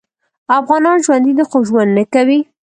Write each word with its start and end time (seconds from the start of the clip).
افغانان 0.59 0.97
ژوندي 1.05 1.33
دي 1.37 1.43
خو 1.49 1.57
ژوند 1.67 1.91
نکوي 1.97 2.39